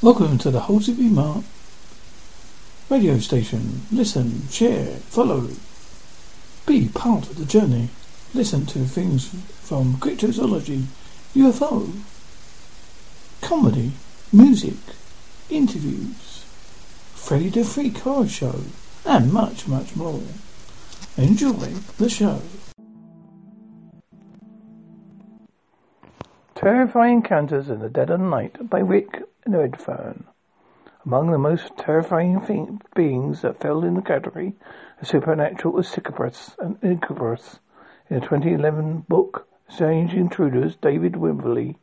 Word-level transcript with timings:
Welcome 0.00 0.38
to 0.38 0.52
the 0.52 0.60
Halsey 0.60 0.92
Mark 0.94 1.44
radio 2.88 3.18
station. 3.18 3.82
Listen, 3.90 4.46
share, 4.48 4.94
follow. 5.10 5.48
Be 6.66 6.86
part 6.86 7.28
of 7.28 7.36
the 7.36 7.44
journey. 7.44 7.88
Listen 8.32 8.64
to 8.66 8.84
things 8.84 9.26
from 9.60 9.94
cryptozoology, 9.94 10.84
UFO, 11.34 11.90
comedy, 13.42 13.90
music, 14.32 14.76
interviews, 15.50 16.44
Freddy 17.16 17.48
the 17.48 17.64
Freak 17.64 17.98
Horror 17.98 18.28
Show, 18.28 18.60
and 19.04 19.32
much, 19.32 19.66
much 19.66 19.96
more. 19.96 20.22
Enjoy 21.16 21.74
the 21.98 22.08
show. 22.08 22.40
Terrifying 26.54 27.14
Encounters 27.14 27.68
in 27.68 27.80
the 27.80 27.88
Dead 27.88 28.10
of 28.10 28.20
Night 28.20 28.70
by 28.70 28.82
Nick 28.82 29.24
Redfern. 29.50 30.26
Among 31.04 31.30
the 31.30 31.38
most 31.38 31.76
terrifying 31.78 32.40
thing, 32.40 32.82
beings 32.94 33.42
that 33.42 33.60
fell 33.60 33.82
in 33.82 33.94
the 33.94 34.02
category 34.02 34.54
of 35.00 35.08
supernatural 35.08 35.74
was 35.74 35.88
Succubus 35.88 36.54
and 36.58 36.76
Incubus. 36.82 37.60
In 38.10 38.16
the 38.16 38.20
2011 38.20 39.06
book 39.08 39.48
Strange 39.68 40.12
Intruders, 40.12 40.76
David 40.76 41.16
Weatherly 41.16 41.78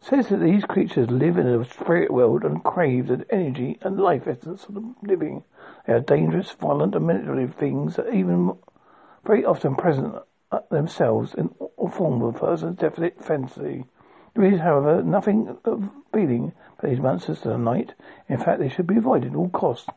says 0.00 0.28
that 0.28 0.40
these 0.40 0.64
creatures 0.64 1.10
live 1.10 1.38
in 1.38 1.46
a 1.46 1.64
spirit 1.64 2.10
world 2.10 2.42
and 2.44 2.64
crave 2.64 3.06
the 3.06 3.24
energy 3.30 3.78
and 3.82 4.00
life 4.00 4.26
essence 4.26 4.64
of 4.64 4.74
the 4.74 4.94
living. 5.02 5.44
They 5.86 5.92
are 5.92 6.00
dangerous, 6.00 6.50
violent, 6.52 6.94
and 6.94 7.06
manipulative 7.06 7.54
things 7.54 7.96
that 7.96 8.12
even 8.12 8.58
very 9.24 9.44
often 9.44 9.76
present 9.76 10.16
themselves 10.70 11.34
in 11.34 11.54
a 11.78 11.88
form 11.88 12.20
of 12.22 12.34
a 12.34 12.38
person's 12.38 12.78
definite 12.78 13.24
fancy. 13.24 13.84
There 14.34 14.44
is, 14.44 14.60
however, 14.60 15.02
nothing 15.02 15.58
of 15.64 15.90
appealing 16.12 16.52
for 16.78 16.88
these 16.88 17.00
monsters 17.00 17.40
to 17.40 17.48
the 17.48 17.58
night. 17.58 17.94
In 18.28 18.38
fact, 18.38 18.60
they 18.60 18.68
should 18.68 18.86
be 18.86 18.96
avoided 18.96 19.32
at 19.32 19.36
all 19.36 19.50
costs. 19.50 19.88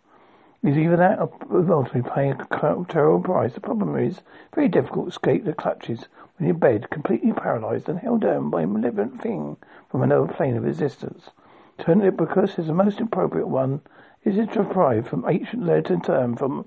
It 0.62 0.70
is 0.70 0.78
either 0.78 0.98
that 0.98 1.20
or 1.20 1.32
ultimately 1.72 2.02
paying 2.02 2.32
a 2.32 2.86
terrible 2.90 3.22
price. 3.22 3.54
The 3.54 3.62
problem 3.62 3.96
is 3.98 4.22
very 4.54 4.68
difficult 4.68 5.06
to 5.06 5.10
escape 5.10 5.46
the 5.46 5.54
clutches 5.54 6.08
when 6.38 6.48
you're 6.48 6.58
bed, 6.58 6.90
completely 6.90 7.32
paralysed 7.32 7.88
and 7.88 8.00
held 8.00 8.22
down 8.22 8.50
by 8.50 8.64
a 8.64 8.68
malevolent 8.68 9.22
thing 9.22 9.58
from 9.90 10.02
another 10.02 10.28
plane 10.28 10.58
of 10.58 10.68
existence. 10.68 11.30
Turnipicus 11.78 12.60
is 12.60 12.68
the 12.68 12.74
most 12.74 13.00
appropriate 13.00 13.48
one. 13.48 13.82
Is 14.24 14.38
it 14.38 14.52
derived 14.52 15.08
from 15.08 15.26
ancient 15.30 15.64
Latin 15.64 16.02
term 16.02 16.36
from 16.36 16.66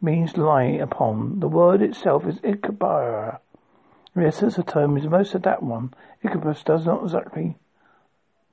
means 0.00 0.36
lying 0.36 0.80
upon. 0.80 1.40
The 1.40 1.48
word 1.48 1.82
itself 1.82 2.26
is 2.26 2.38
incubare. 2.40 3.38
In 4.16 4.22
essence, 4.22 4.56
the 4.56 4.62
term 4.62 4.96
is 4.96 5.06
most 5.06 5.34
adapt 5.34 5.62
one. 5.62 5.92
Incubus 6.24 6.62
does 6.62 6.86
not 6.86 7.04
exactly 7.04 7.56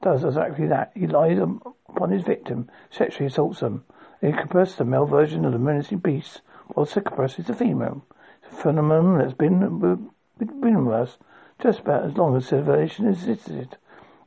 does 0.02 0.26
exactly 0.26 0.68
that. 0.68 0.92
He 0.94 1.08
lies 1.08 1.40
upon 1.40 2.12
his 2.12 2.24
victim, 2.24 2.70
sexually 2.92 3.28
assaults 3.28 3.62
them. 3.62 3.86
Incubus, 4.22 4.76
the 4.76 4.84
male 4.84 5.06
version 5.06 5.46
of 5.46 5.54
the 5.54 5.60
menacing 5.60 6.00
beast, 6.00 6.42
while 6.68 6.86
Succubus 6.86 7.40
is 7.40 7.46
the 7.46 7.54
female. 7.54 8.06
It's 8.44 8.52
a 8.52 8.62
phenomenon 8.62 9.20
that's 9.20 9.34
been, 9.34 10.12
been 10.38 10.86
with 10.86 10.96
us 10.96 11.18
just 11.62 11.80
about 11.80 12.04
as 12.04 12.18
long 12.18 12.36
as 12.36 12.48
civilization 12.48 13.08
existed. 13.08 13.78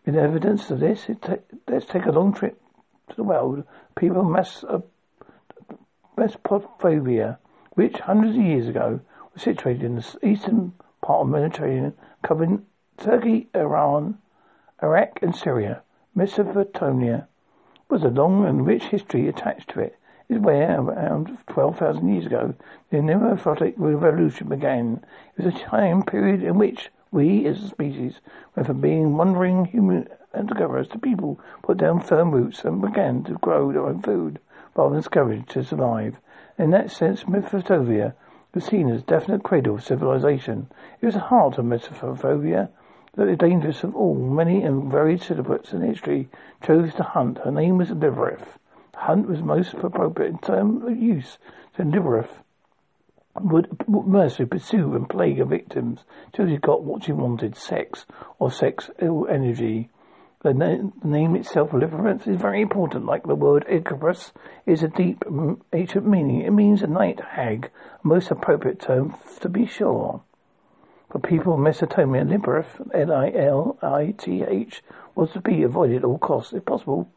In 0.07 0.17
evidence 0.17 0.71
of 0.71 0.81
this, 0.81 1.11
ta- 1.21 1.37
let's 1.69 1.85
take 1.85 2.07
a 2.07 2.13
long 2.13 2.33
trip 2.33 2.59
to 3.11 3.17
the 3.17 3.25
world. 3.25 3.65
People 3.95 4.25
mass, 4.25 4.65
uh, 4.65 4.81
Mesopotamia, 6.17 7.39
which 7.75 7.99
hundreds 7.99 8.39
of 8.39 8.43
years 8.43 8.69
ago 8.69 9.01
was 9.35 9.43
situated 9.43 9.83
in 9.83 9.97
the 9.97 10.19
eastern 10.27 10.73
part 11.07 11.21
of 11.21 11.31
the 11.31 11.39
Mediterranean, 11.39 11.95
covering 12.25 12.67
Turkey, 12.99 13.49
Iran, 13.55 14.19
Iraq, 14.83 15.21
and 15.23 15.35
Syria. 15.37 15.83
Mesopotamia 16.17 17.29
was 17.89 18.03
a 18.03 18.09
long 18.09 18.45
and 18.45 18.67
rich 18.67 18.85
history 18.85 19.29
attached 19.29 19.71
to 19.71 19.81
it. 19.81 19.97
It 20.29 20.35
is 20.35 20.41
where, 20.41 20.81
around 20.81 21.39
12,000 21.49 22.09
years 22.09 22.27
ago, 22.27 22.55
the 22.91 23.01
Neolithic 23.01 23.75
revolution 23.77 24.49
began. 24.49 25.05
It 25.37 25.45
was 25.45 25.55
a 25.55 25.59
time 25.59 26.03
period 26.03 26.43
in 26.43 26.59
which 26.59 26.91
we, 27.13 27.47
as 27.47 27.63
a 27.63 27.69
species, 27.69 28.15
went 28.57 28.67
from 28.67 28.81
being 28.81 29.17
wandering 29.17 29.67
human 29.67 30.09
hunter-gatherers 30.35 30.89
to 30.89 30.99
people 30.99 31.39
put 31.63 31.77
down 31.77 32.01
firm 32.01 32.33
roots 32.33 32.65
and 32.65 32.83
began 32.83 33.23
to 33.25 33.35
grow 33.35 33.71
their 33.71 33.87
own 33.87 34.03
food 34.03 34.41
rather 34.75 34.95
than 34.95 35.05
scavenge 35.05 35.49
to 35.51 35.63
survive. 35.63 36.17
In 36.59 36.71
that 36.71 36.91
sense, 36.91 37.29
Mesopotamia 37.29 38.17
was 38.57 38.65
seen 38.65 38.89
as 38.89 39.03
definite 39.03 39.43
cradle 39.43 39.75
of 39.75 39.85
civilization. 39.85 40.67
It 41.03 41.05
was 41.05 41.15
the 41.15 41.21
heart 41.21 41.59
of 41.59 41.67
Mesopotamia 41.67 42.71
that 43.15 43.27
the 43.27 43.37
dangerous 43.37 43.85
of 43.85 43.95
all, 43.95 44.15
many 44.15 44.63
and 44.63 44.91
varied 44.91 45.21
celebrates 45.21 45.75
in 45.75 45.83
history 45.83 46.31
chose 46.63 46.95
to 46.95 47.03
hunt. 47.03 47.37
Her 47.45 47.51
name 47.51 47.77
was 47.77 47.91
Lilith. 47.91 48.59
Hunt 48.95 49.29
was 49.29 49.43
most 49.43 49.75
appropriate 49.75 50.31
in 50.31 50.39
term 50.39 50.87
of 50.87 50.97
use, 50.97 51.37
so 51.77 51.83
Lilith 51.83 52.43
would 53.39 53.87
mercilessly 53.87 54.47
pursue 54.47 54.97
and 54.97 55.07
plague 55.07 55.37
her 55.37 55.45
victims 55.45 56.07
till 56.33 56.49
she 56.49 56.57
got 56.57 56.83
what 56.83 57.05
she 57.05 57.13
wanted, 57.13 57.57
sex, 57.57 58.07
or 58.39 58.51
sex 58.51 58.89
ill 59.03 59.27
energy. 59.29 59.91
The, 60.43 60.53
na- 60.53 60.91
the 61.03 61.09
name 61.09 61.35
itself, 61.35 61.71
Deliverance, 61.71 62.27
is 62.27 62.41
very 62.41 62.61
important. 62.61 63.07
Like 63.07 63.25
the 63.25 63.35
word 63.35 63.65
Icarus 63.69 64.33
is 64.67 64.83
a 64.83 64.89
deep 64.89 65.25
ancient 65.73 66.07
meaning. 66.07 66.43
It 66.43 66.53
means 66.53 66.83
a 66.83 66.87
night 66.87 67.21
hag, 67.21 67.71
most 68.03 68.31
appropriate 68.31 68.79
term 68.79 69.15
to 69.41 69.49
be 69.49 69.67
sure. 69.67 70.23
For 71.11 71.19
people 71.21 71.55
of 71.55 71.61
Mesopotamia, 71.61 72.25
Lilith, 72.25 72.81
L-I-L-I-T-H, 72.93 74.83
was 75.15 75.33
to 75.33 75.41
be 75.41 75.63
avoided 75.63 75.97
at 75.99 76.05
all 76.05 76.19
costs, 76.19 76.53
if 76.53 76.65
possible. 76.65 77.09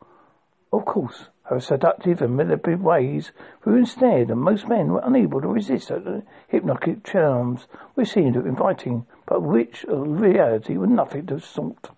Of 0.72 0.86
course, 0.86 1.30
her 1.44 1.60
seductive 1.60 2.22
and 2.22 2.38
manipulative 2.38 2.82
ways 2.82 3.32
were 3.66 3.78
instead, 3.78 4.30
and 4.30 4.40
most 4.40 4.68
men 4.70 4.94
were 4.94 5.02
unable 5.04 5.42
to 5.42 5.48
resist 5.48 5.90
her 5.90 6.24
hypnotic 6.48 7.04
charms, 7.04 7.68
which 7.96 8.12
seemed 8.12 8.36
inviting, 8.36 9.08
but 9.26 9.42
which, 9.42 9.84
in 9.84 10.18
reality, 10.18 10.78
were 10.78 10.88
nothing 10.88 11.26
to 11.26 11.40
salt. 11.40 11.90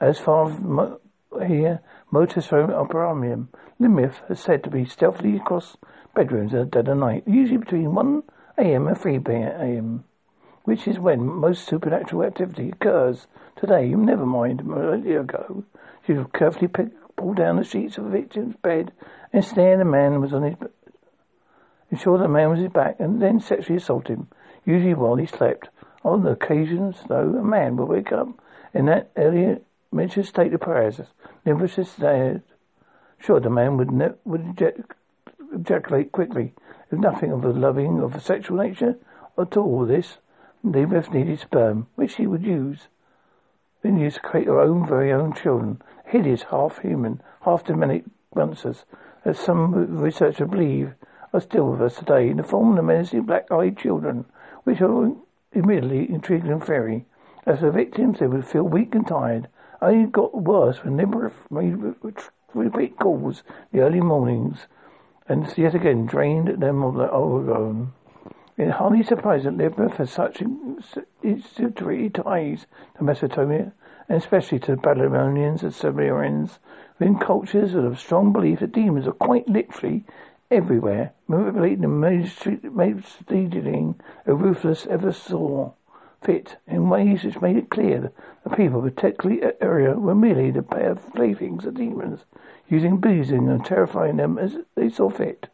As 0.00 0.18
far 0.18 0.50
as 0.50 0.60
mo- 0.60 1.00
here, 1.46 1.80
Motus 2.10 2.48
Operamium, 2.48 3.48
Lilith 3.78 4.20
is 4.28 4.40
said 4.40 4.62
to 4.64 4.70
be 4.70 4.84
stealthily 4.84 5.36
across 5.36 5.78
bedrooms 6.14 6.52
at 6.52 6.70
dead 6.70 6.88
of 6.88 6.98
night, 6.98 7.24
usually 7.26 7.56
between 7.56 7.94
1 7.94 8.22
a.m. 8.58 8.88
and 8.88 8.98
3 8.98 9.20
a.m., 9.26 10.04
which 10.64 10.86
is 10.86 10.98
when 10.98 11.26
most 11.26 11.66
supernatural 11.66 12.24
activity 12.24 12.68
occurs. 12.70 13.26
Today, 13.56 13.88
never 13.88 14.26
mind, 14.26 14.60
a 14.60 14.64
millennia 14.64 15.20
ago, 15.22 15.64
she 16.06 16.12
would 16.12 16.32
carefully 16.34 16.68
pick, 16.68 16.88
pull 17.16 17.32
down 17.32 17.56
the 17.56 17.64
sheets 17.64 17.96
of 17.96 18.04
the 18.04 18.10
victim's 18.10 18.56
bed 18.56 18.92
and 19.32 19.42
stare 19.44 19.78
the 19.78 19.84
man 19.84 20.20
was 20.20 20.34
on 20.34 20.42
his 20.42 20.56
ensure 21.90 22.18
the 22.18 22.28
man 22.28 22.50
was 22.50 22.60
his 22.60 22.68
back 22.68 22.96
and 22.98 23.22
then 23.22 23.40
sexually 23.40 23.78
assault 23.78 24.08
him, 24.08 24.28
usually 24.66 24.92
while 24.92 25.16
he 25.16 25.24
slept. 25.24 25.70
On 26.04 26.22
the 26.22 26.32
occasions, 26.32 26.98
though, 27.08 27.34
a 27.38 27.42
man 27.42 27.76
would 27.76 27.88
wake 27.88 28.12
up 28.12 28.28
in 28.74 28.86
that 28.86 29.10
earlier 29.16 29.60
mentioned 29.96 30.26
state 30.26 30.52
of 30.52 30.60
paralysis. 30.60 31.08
Lymphocytes 31.44 31.98
said, 31.98 32.42
sure, 33.18 33.40
the 33.40 33.50
man 33.50 33.76
would 33.76 33.90
ne- 33.90 34.20
would 34.24 34.60
ejaculate 35.52 36.12
quickly. 36.12 36.52
If 36.90 36.98
nothing 36.98 37.32
of 37.32 37.44
a 37.44 37.50
loving 37.50 38.00
of 38.00 38.14
a 38.14 38.20
sexual 38.20 38.58
nature 38.58 38.96
at 39.38 39.56
all 39.56 39.84
this, 39.86 40.18
Lymphocytes 40.64 41.12
needed 41.12 41.40
sperm, 41.40 41.86
which 41.94 42.14
she 42.14 42.26
would 42.26 42.44
use. 42.44 42.88
Then 43.82 43.98
use 43.98 44.14
to 44.14 44.20
create 44.20 44.46
her 44.46 44.60
own 44.60 44.86
very 44.86 45.12
own 45.12 45.32
children. 45.32 45.80
Hideous, 46.06 46.44
half 46.50 46.80
human, 46.80 47.22
half 47.42 47.64
demonic 47.64 48.04
monsters, 48.34 48.84
as 49.24 49.38
some 49.38 49.72
researchers 50.00 50.48
believe 50.48 50.94
are 51.32 51.40
still 51.40 51.70
with 51.70 51.82
us 51.82 51.96
today 51.96 52.28
in 52.28 52.36
the 52.36 52.42
form 52.42 52.70
of 52.70 52.76
the 52.76 52.82
menacing 52.82 53.22
black-eyed 53.22 53.76
children, 53.76 54.24
which 54.64 54.80
are 54.80 55.12
immediately 55.52 56.08
intriguing 56.10 56.50
and 56.52 56.64
fairy. 56.64 57.06
As 57.44 57.60
for 57.60 57.70
victims, 57.70 58.18
they 58.18 58.26
would 58.26 58.46
feel 58.46 58.62
weak 58.62 58.94
and 58.94 59.06
tired, 59.06 59.48
only 59.82 60.06
got 60.06 60.34
worse 60.34 60.82
when 60.84 60.96
Lilith 60.96 61.50
made 61.50 61.76
repeat 62.54 62.98
calls 62.98 63.42
the 63.72 63.80
early 63.80 64.00
mornings 64.00 64.66
and 65.28 65.52
yet 65.58 65.74
again 65.74 66.06
drained 66.06 66.60
them 66.60 66.82
of 66.82 66.96
their 66.96 67.12
own. 67.12 67.92
It 68.56 68.70
hardly 68.70 69.02
surprised 69.02 69.44
that 69.44 69.56
Libra 69.56 69.94
has 69.96 70.10
such 70.10 70.38
institutory 71.22 72.08
ties 72.08 72.66
to 72.96 73.04
Mesopotamia, 73.04 73.72
and 74.08 74.18
especially 74.18 74.58
to 74.60 74.72
the 74.72 74.76
Babylonians 74.80 75.62
and 75.62 75.74
Sumerians, 75.74 76.58
within 76.98 77.18
cultures 77.18 77.72
that 77.72 77.84
have 77.84 77.98
strong 77.98 78.32
belief 78.32 78.60
that 78.60 78.72
demons 78.72 79.06
are 79.06 79.12
quite 79.12 79.46
literally 79.46 80.06
everywhere, 80.50 81.12
manipulating 81.28 81.84
and 81.84 83.04
stealing 83.04 84.00
a 84.24 84.34
ruthless 84.34 84.86
ever 84.86 85.12
saw 85.12 85.72
fit 86.22 86.56
in 86.66 86.88
ways 86.88 87.24
which 87.24 87.40
made 87.40 87.56
it 87.56 87.70
clear 87.70 88.12
that 88.44 88.56
people, 88.56 88.82
particularly 88.82 89.42
at 89.42 89.58
area, 89.60 89.94
were 89.94 90.14
merely 90.14 90.50
the 90.50 90.60
of 90.60 91.12
playthings 91.14 91.64
of 91.64 91.74
demons, 91.74 92.24
using 92.68 92.98
boozing 92.98 93.48
and 93.48 93.64
terrifying 93.64 94.16
them 94.16 94.38
as 94.38 94.58
they 94.74 94.88
saw 94.88 95.08
fit. 95.10 95.48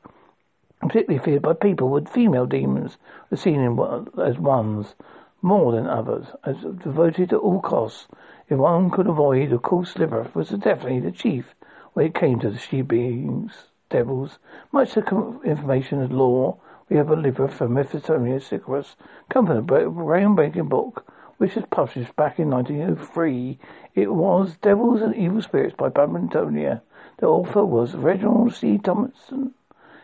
Particularly 0.81 1.25
feared 1.25 1.43
by 1.43 1.53
people 1.53 1.89
with 1.89 2.09
female 2.09 2.47
demons 2.47 2.97
were 3.31 3.37
seen 3.37 3.61
in, 3.61 3.79
as 4.21 4.39
ones 4.39 4.95
more 5.43 5.73
than 5.73 5.87
others, 5.87 6.27
as 6.45 6.57
devoted 6.59 7.33
at 7.33 7.39
all 7.39 7.61
costs. 7.61 8.07
If 8.49 8.59
one 8.59 8.91
could 8.91 9.07
avoid, 9.07 9.53
of 9.53 9.63
course, 9.63 9.99
Liver 9.99 10.29
was 10.35 10.51
definitely 10.51 11.01
the 11.01 11.11
chief 11.11 11.55
when 11.93 12.07
it 12.07 12.15
came 12.15 12.39
to 12.41 12.51
the 12.51 12.59
she 12.59 12.83
beings, 12.83 13.67
devils. 13.91 14.39
Much 14.71 14.95
the 14.95 15.41
information 15.45 16.01
and 16.01 16.13
law 16.13 16.59
we 16.89 16.97
have 16.97 17.11
a 17.11 17.17
liver 17.17 17.49
from 17.49 17.75
Mephistonia 17.75 18.41
Sicarus, 18.41 18.97
company 19.29 19.61
a 19.61 19.63
groundbreaking 19.63 20.69
book 20.69 21.07
which 21.39 21.57
was 21.57 21.65
published 21.71 22.15
back 22.17 22.39
in 22.39 22.51
1903. 22.51 23.59
It 23.95 24.13
was 24.13 24.57
Devils 24.63 25.03
and 25.03 25.15
Evil 25.15 25.43
Spirits 25.43 25.75
by 25.77 25.89
Babylonia. 25.89 26.83
The 27.19 27.27
author 27.27 27.65
was 27.65 27.95
Reginald 27.95 28.55
C. 28.55 28.79
Thompson. 28.79 29.55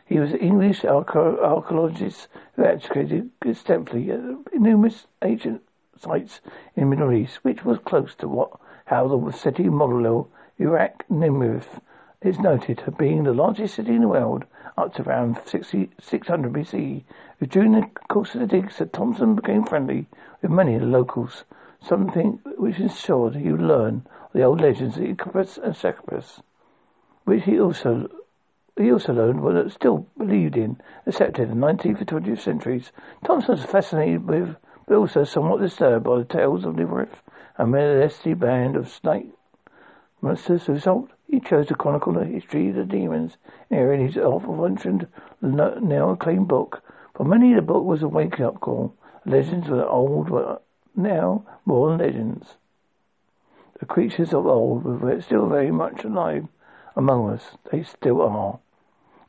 He 0.04 0.18
was 0.18 0.32
an 0.32 0.38
English 0.38 0.84
archaeologist 0.84 2.28
who 2.56 2.64
educated 2.64 3.30
extensively 3.44 4.10
at 4.10 4.20
numerous 4.54 5.06
ancient 5.22 5.62
sites 5.96 6.40
in 6.74 6.84
the 6.84 6.96
Middle 6.96 7.12
East, 7.12 7.44
which 7.44 7.64
was 7.64 7.78
close 7.78 8.14
to 8.16 8.28
what 8.28 8.58
how 8.86 9.06
the 9.06 9.32
city 9.32 9.68
model 9.68 10.30
Iraq 10.58 11.04
Nineveh 12.20 12.36
is 12.36 12.42
noted 12.42 12.82
as 12.84 12.94
being 12.94 13.22
the 13.22 13.32
largest 13.32 13.76
city 13.76 13.94
in 13.94 14.00
the 14.00 14.08
world 14.08 14.44
up 14.76 14.92
to 14.94 15.08
around 15.08 15.38
60, 15.46 15.90
600 16.00 16.52
BC. 16.52 17.04
During 17.48 17.72
the 17.72 17.86
course 18.08 18.34
of 18.34 18.40
the 18.40 18.46
digs, 18.48 18.78
that 18.78 18.92
Thompson 18.92 19.36
became 19.36 19.62
friendly 19.62 20.08
with 20.42 20.50
many 20.50 20.74
of 20.74 20.80
the 20.80 20.88
locals, 20.88 21.44
something 21.80 22.40
which 22.56 22.80
ensured 22.80 23.36
he 23.36 23.52
would 23.52 23.62
learn 23.62 24.04
the 24.32 24.42
old 24.42 24.60
legends 24.60 24.96
of 24.96 25.04
Icarus 25.04 25.58
and 25.58 25.76
Cerberus, 25.76 26.42
which 27.22 27.44
he 27.44 27.60
also 27.60 28.08
he 28.76 28.90
also 28.90 29.12
learned 29.12 29.40
were 29.40 29.68
still 29.68 30.08
believed 30.16 30.56
in, 30.56 30.80
accepted 31.06 31.48
in 31.48 31.60
the 31.60 31.66
19th 31.66 31.98
and 31.98 32.06
20th 32.08 32.40
centuries. 32.40 32.90
Thompson 33.24 33.54
was 33.54 33.64
fascinated 33.64 34.26
with, 34.26 34.56
but 34.86 34.96
also 34.96 35.22
somewhat 35.22 35.60
disturbed 35.60 36.04
by 36.04 36.18
the 36.18 36.24
tales 36.24 36.64
of 36.64 36.74
Lilith, 36.74 37.22
a 37.58 37.64
military 37.64 38.34
band 38.34 38.74
of 38.74 38.88
snake. 38.88 39.37
As 40.26 40.48
a 40.50 40.72
result, 40.72 41.10
he 41.26 41.40
chose 41.40 41.68
to 41.68 41.74
chronicle 41.74 42.12
the 42.12 42.24
history 42.24 42.70
of 42.70 42.74
the 42.74 42.84
demons 42.84 43.36
in 43.70 44.00
his 44.00 44.16
aforementioned 44.16 45.06
now 45.40 46.10
acclaimed 46.10 46.48
book. 46.48 46.82
For 47.14 47.24
many, 47.24 47.54
the 47.54 47.62
book 47.62 47.84
was 47.84 48.02
a 48.02 48.08
wake-up 48.08 48.60
call. 48.60 48.94
Legends 49.24 49.68
were 49.68 49.86
old, 49.86 50.30
but 50.30 50.64
now 50.96 51.44
more 51.64 51.90
than 51.90 51.98
legends. 51.98 52.56
The 53.78 53.86
creatures 53.86 54.34
of 54.34 54.46
old 54.46 54.84
were 54.84 55.20
still 55.20 55.46
very 55.46 55.70
much 55.70 56.04
alive 56.04 56.48
among 56.96 57.30
us. 57.30 57.56
They 57.70 57.84
still 57.84 58.20
are. 58.22 58.58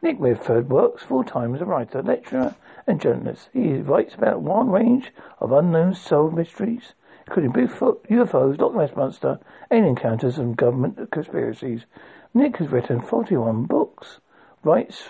Nick 0.01 0.17
Redfern 0.19 0.69
works 0.69 1.03
full-time 1.03 1.53
as 1.53 1.61
a 1.61 1.65
writer, 1.65 2.01
lecturer, 2.01 2.55
and 2.87 3.01
journalist. 3.01 3.49
He 3.53 3.73
writes 3.73 4.15
about 4.15 4.35
a 4.35 4.39
wide 4.39 4.67
range 4.67 5.11
of 5.39 5.51
unknown 5.51 5.93
soul 5.93 6.31
mysteries, 6.31 6.93
including 7.29 7.51
UFOs, 7.51 8.59
Loch 8.59 8.73
Ness 8.73 8.95
Monster, 8.95 9.39
alien 9.69 9.89
encounters, 9.89 10.39
and 10.39 10.57
government 10.57 11.11
conspiracies. 11.11 11.85
Nick 12.33 12.57
has 12.57 12.69
written 12.69 12.99
41 13.01 13.65
books, 13.65 14.19
writes 14.63 15.03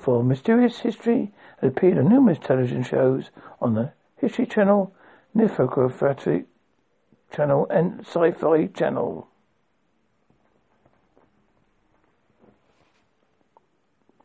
for 0.00 0.24
Mysterious 0.24 0.78
History, 0.78 1.32
and 1.60 1.70
appeared 1.70 1.98
on 1.98 2.08
numerous 2.08 2.38
television 2.38 2.82
shows 2.82 3.30
on 3.60 3.74
the 3.74 3.92
History 4.16 4.46
Channel, 4.46 4.94
Nifographic 5.36 6.46
Channel, 7.30 7.66
and 7.68 8.00
Sci-Fi 8.00 8.68
Channel. 8.68 9.28